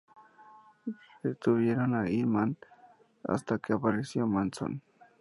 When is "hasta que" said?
3.23-3.73